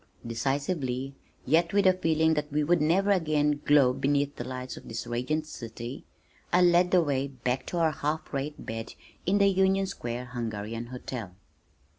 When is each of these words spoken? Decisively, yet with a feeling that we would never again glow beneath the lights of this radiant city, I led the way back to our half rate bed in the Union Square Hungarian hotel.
Decisively, 0.25 1.13
yet 1.45 1.73
with 1.73 1.85
a 1.85 1.93
feeling 1.93 2.33
that 2.33 2.51
we 2.51 2.63
would 2.63 2.81
never 2.81 3.11
again 3.11 3.61
glow 3.63 3.93
beneath 3.93 4.35
the 4.35 4.43
lights 4.43 4.75
of 4.75 4.87
this 4.87 5.05
radiant 5.05 5.45
city, 5.45 6.05
I 6.51 6.63
led 6.63 6.89
the 6.89 7.03
way 7.03 7.27
back 7.27 7.67
to 7.67 7.77
our 7.77 7.91
half 7.91 8.33
rate 8.33 8.65
bed 8.65 8.95
in 9.27 9.37
the 9.37 9.45
Union 9.45 9.85
Square 9.85 10.29
Hungarian 10.33 10.87
hotel. 10.87 11.35